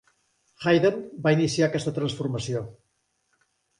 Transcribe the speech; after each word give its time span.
Haydn 0.63 1.03
va 1.27 1.33
iniciar 1.37 1.67
aquesta 1.67 1.93
transformació. 1.99 2.67